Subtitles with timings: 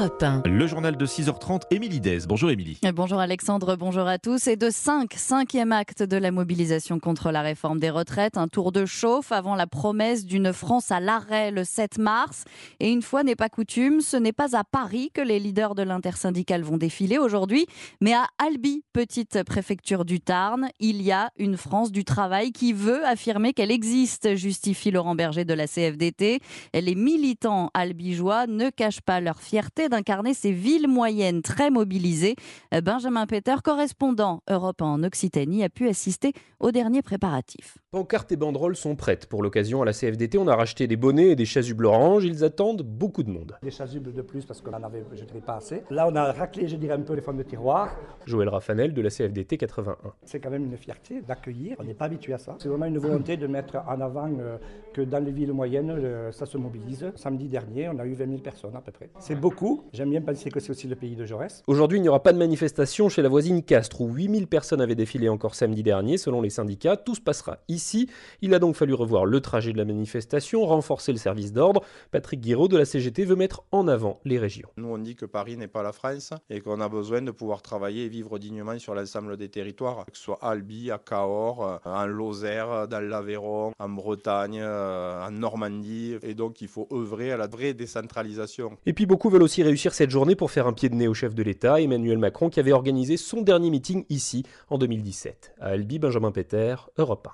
[0.00, 0.42] Europe 1.
[0.46, 2.20] Le journal de 6h30, Émilie Dez.
[2.26, 2.78] Bonjour Émilie.
[2.94, 4.46] Bonjour Alexandre, bonjour à tous.
[4.46, 8.72] Et de 5, cinquième acte de la mobilisation contre la réforme des retraites, un tour
[8.72, 12.44] de chauffe avant la promesse d'une France à l'arrêt le 7 mars.
[12.78, 15.82] Et une fois n'est pas coutume, ce n'est pas à Paris que les leaders de
[15.82, 17.66] l'intersyndicale vont défiler aujourd'hui,
[18.00, 20.70] mais à Albi, petite préfecture du Tarn.
[20.80, 25.44] Il y a une France du travail qui veut affirmer qu'elle existe, justifie Laurent Berger
[25.44, 26.40] de la CFDT.
[26.72, 32.36] Les militants albigeois ne cachent pas leur fierté d'incarner ces villes moyennes très mobilisées.
[32.82, 37.78] Benjamin Peter, correspondant Europe en Occitanie, a pu assister aux derniers préparatifs.
[37.90, 39.26] Pancartes et banderoles sont prêtes.
[39.26, 42.24] Pour l'occasion, à la CFDT, on a racheté des bonnets et des chasubles oranges.
[42.24, 43.56] Ils attendent beaucoup de monde.
[43.62, 45.82] Des chasubles de plus parce qu'on en avait, je dirais, pas assez.
[45.90, 47.96] Là, on a raclé, je dirais, un peu les fonds de tiroir.
[48.26, 49.96] Joël Raffanel de la CFDT 81.
[50.24, 51.76] C'est quand même une fierté d'accueillir.
[51.80, 52.56] On n'est pas habitué à ça.
[52.58, 54.56] C'est vraiment une volonté de mettre en avant euh,
[54.92, 57.10] que dans les villes moyennes, euh, ça se mobilise.
[57.16, 59.10] Samedi dernier, on a eu 20 000 personnes à peu près.
[59.18, 59.79] C'est beaucoup.
[59.92, 61.62] J'aime bien penser que c'est aussi le pays de Jaurès.
[61.66, 64.94] Aujourd'hui, il n'y aura pas de manifestation chez la voisine Castres où 8000 personnes avaient
[64.94, 66.96] défilé encore samedi dernier selon les syndicats.
[66.96, 68.08] Tout se passera ici.
[68.42, 71.82] Il a donc fallu revoir le trajet de la manifestation, renforcer le service d'ordre.
[72.10, 74.68] Patrick Guiraud de la CGT veut mettre en avant les régions.
[74.76, 77.62] Nous, on dit que Paris n'est pas la France et qu'on a besoin de pouvoir
[77.62, 81.80] travailler et vivre dignement sur l'ensemble des territoires, que ce soit à Albi, à Cahors,
[81.84, 86.16] en Lozère, dans l'Aveyron, en Bretagne, en Normandie.
[86.22, 88.72] Et donc, il faut œuvrer à la vraie décentralisation.
[88.86, 91.14] Et puis, beaucoup veulent aussi réussir cette journée pour faire un pied de nez au
[91.14, 95.54] chef de l'État, Emmanuel Macron, qui avait organisé son dernier meeting ici en 2017.
[95.60, 97.28] À Albi, Benjamin Peter, Europe 1.